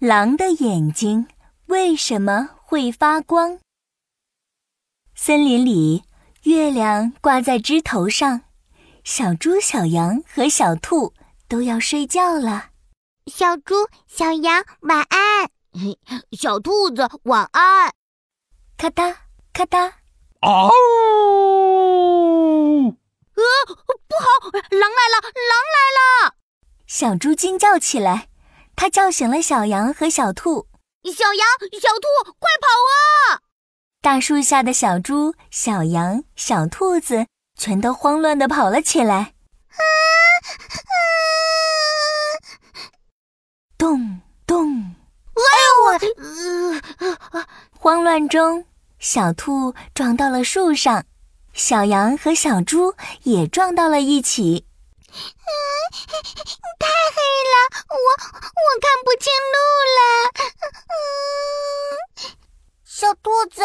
[0.00, 1.28] 狼的眼睛
[1.66, 3.58] 为什么会发光？
[5.14, 6.04] 森林里，
[6.44, 8.40] 月亮挂在枝头上，
[9.04, 11.12] 小猪、小羊和小兔
[11.48, 12.70] 都要睡觉了。
[13.26, 13.74] 小猪、
[14.06, 15.50] 小羊晚安，
[16.32, 17.92] 小兔子晚安。
[18.78, 19.14] 咔哒
[19.52, 19.92] 咔嗒，
[20.40, 20.70] 嗷！
[23.34, 23.44] 呃，
[24.08, 25.76] 不好，狼来了，狼来
[26.24, 26.36] 了！
[26.86, 28.29] 小猪惊叫起来，
[28.80, 30.66] 它叫醒了小羊和小兔。
[31.04, 31.46] 小羊、
[31.78, 33.44] 小兔，快跑啊！
[34.00, 37.26] 大树下的小猪、小羊、小兔子
[37.58, 39.34] 全都慌乱地跑了起来。
[39.68, 39.84] 啊
[40.88, 40.96] 啊！
[43.76, 44.94] 咚咚！
[45.34, 46.00] 哎呦
[47.36, 47.46] 我！
[47.78, 48.64] 慌乱中，
[48.98, 51.04] 小兔撞到了树上，
[51.52, 52.94] 小羊和小猪
[53.24, 54.64] 也撞到了一起。
[56.78, 57.54] 太黑了，
[57.90, 59.56] 我我看不清路
[59.98, 60.00] 了。
[60.90, 60.96] 嗯，
[62.84, 63.62] 小兔子，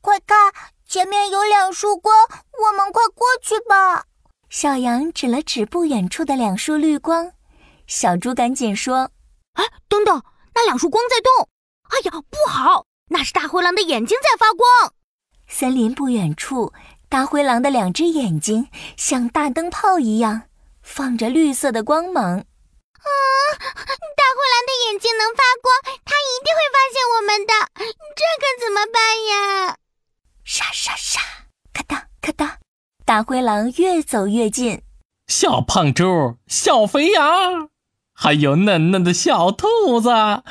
[0.00, 0.52] 快看，
[0.86, 4.06] 前面有两束光，我们快过去吧。
[4.50, 7.32] 小羊指了指不远处的两束绿光，
[7.86, 9.10] 小猪赶紧说
[9.54, 10.22] ：“哎，等等，
[10.54, 11.48] 那两束光在动！
[11.90, 14.92] 哎呀，不好，那是大灰狼的眼睛在发光。”
[15.46, 16.72] 森林不远处，
[17.08, 20.47] 大灰狼的两只眼睛像大灯泡一样。
[20.88, 22.42] 放着绿色的光芒，啊！
[23.60, 25.72] 大灰狼的眼睛能发光，
[26.04, 27.52] 它一定会发现我们的，
[28.16, 29.76] 这可怎么办呀？
[30.44, 31.20] 沙沙沙，
[31.72, 32.56] 咔嗒咔嗒，
[33.04, 34.82] 大灰狼越走越近。
[35.28, 37.68] 小胖猪、小肥羊，
[38.14, 40.42] 还有嫩嫩的小兔子，哈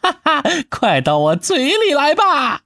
[0.00, 0.42] 哈哈！
[0.70, 2.24] 快到我嘴里来吧！
[2.52, 2.62] 啊！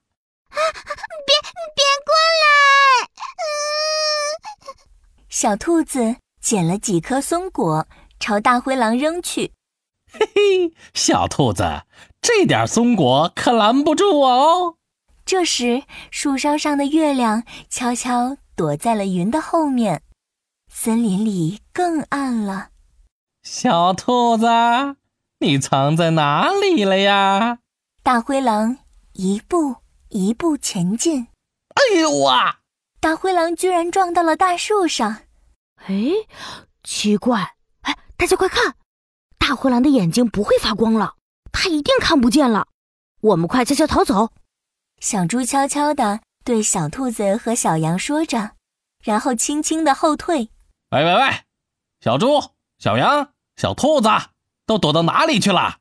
[1.26, 1.34] 别
[1.74, 2.14] 别过
[2.44, 3.08] 来！
[3.40, 4.76] 嗯，
[5.28, 6.16] 小兔子。
[6.48, 7.86] 捡了几颗松果，
[8.18, 9.52] 朝大灰狼扔去。
[10.10, 11.82] 嘿嘿，小兔子，
[12.22, 14.76] 这点松果可拦不住我哦。
[15.26, 20.00] 这时，树梢上的月亮悄悄躲在了云的后面，
[20.72, 22.70] 森林里更暗了。
[23.42, 24.46] 小兔子，
[25.40, 27.58] 你藏在哪里了呀？
[28.02, 28.78] 大灰狼
[29.12, 29.76] 一步
[30.08, 31.26] 一步前进。
[31.74, 32.60] 哎呦哇！
[33.00, 35.18] 大灰狼居然撞到了大树上。
[35.86, 35.94] 哎，
[36.82, 37.54] 奇怪！
[37.82, 38.74] 哎，大家快看，
[39.38, 41.14] 大灰狼的眼睛不会发光了，
[41.52, 42.68] 它一定看不见了。
[43.20, 44.30] 我们快悄悄逃走。
[45.00, 48.52] 小猪悄悄地对小兔子和小羊说着，
[49.02, 50.50] 然后轻轻地后退。
[50.90, 51.40] 喂喂喂，
[52.00, 52.42] 小猪、
[52.78, 54.08] 小羊、小兔子
[54.66, 55.78] 都躲到哪里去了？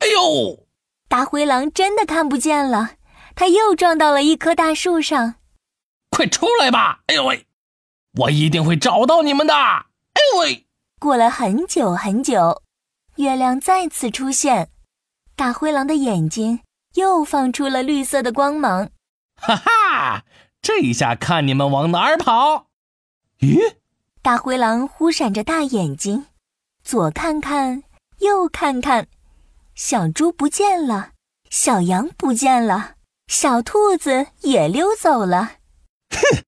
[0.00, 0.66] 哎呦！
[1.08, 2.96] 大灰狼真的看不见了，
[3.34, 5.36] 它又撞到了一棵大树上。
[6.10, 7.00] 快出来吧！
[7.06, 7.47] 哎呦喂！
[8.14, 9.54] 我一定会找到你们的！
[9.54, 10.66] 哎喂！
[10.98, 12.62] 过了很久很久，
[13.16, 14.70] 月亮再次出现，
[15.36, 16.60] 大灰狼的眼睛
[16.94, 18.90] 又放出了绿色的光芒。
[19.36, 20.24] 哈哈！
[20.60, 22.66] 这一下看你们往哪儿跑！
[23.38, 23.76] 咦？
[24.22, 26.26] 大灰狼忽闪着大眼睛，
[26.82, 27.84] 左看看，
[28.18, 29.06] 右看看，
[29.76, 31.12] 小猪不见了，
[31.50, 32.94] 小羊不见了，
[33.28, 35.52] 小兔子也溜走了。
[36.10, 36.42] 哼！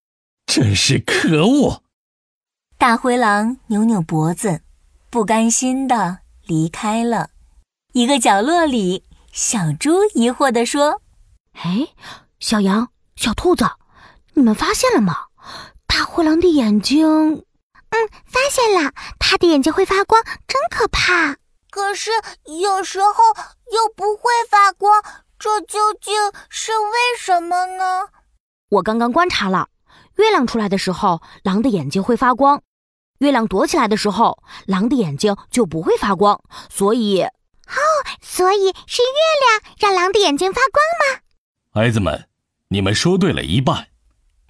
[0.52, 1.80] 真是可恶！
[2.76, 4.62] 大灰狼扭扭脖子，
[5.08, 7.30] 不甘心的离开了。
[7.92, 11.02] 一个角落里，小猪疑惑地说
[11.54, 11.86] ：“哎，
[12.40, 13.64] 小羊、小兔子，
[14.34, 15.26] 你们发现了吗？
[15.86, 17.06] 大灰狼的眼睛……
[17.90, 21.36] 嗯，发现了，它的眼睛会发光，真可怕。
[21.70, 22.10] 可是
[22.60, 23.12] 有时候
[23.70, 25.00] 又不会发光，
[25.38, 26.12] 这究竟
[26.48, 28.08] 是为什么呢？
[28.70, 29.68] 我刚刚观察了。”
[30.16, 32.60] 月亮出来的时候，狼的眼睛会发光；
[33.18, 36.42] 月亮躲起来的时候，狼的眼睛就不会发光。
[36.68, 37.78] 所以，哦，
[38.20, 41.20] 所以是月亮让狼的眼睛发光吗？
[41.72, 42.28] 孩子们，
[42.68, 43.88] 你们说对了一半。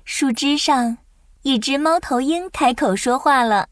[0.04, 0.98] 树枝上，
[1.42, 3.68] 一只猫头鹰开口说话了：“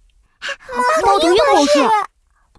[1.02, 1.80] 猫头鹰博士，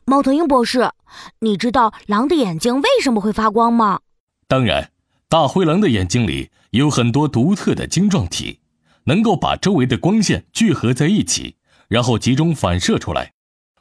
[0.05, 0.91] 猫头鹰博士，
[1.39, 4.01] 你知道狼的眼睛为什么会发光吗？”
[4.49, 4.91] 当然，
[5.29, 8.58] 大灰狼的眼睛里有很多独特的晶状体。
[9.05, 11.57] 能够把周围的光线聚合在一起，
[11.87, 13.33] 然后集中反射出来。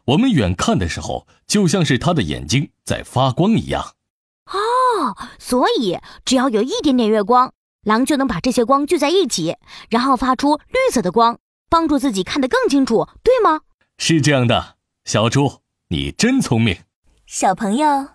[0.06, 3.94] 我们远看的时候，就像是他的眼睛在发光一样。
[4.46, 9.56] 哦，所以只要有一点点月光，狼就能把这些光聚在一起，
[9.90, 11.38] 然后发出绿色的光，
[11.68, 13.60] 帮助自己看得更清楚，对吗？
[13.98, 16.78] 是这样的，小猪，你真聪明。
[17.26, 18.08] 小朋友，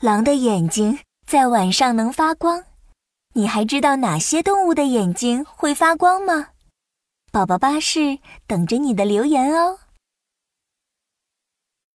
[0.00, 2.62] 狼的眼睛在晚上能发光，
[3.34, 6.48] 你还知道哪些动物的眼睛会发光吗？
[7.30, 8.18] 宝宝巴士
[8.48, 9.78] 等着你的留言哦。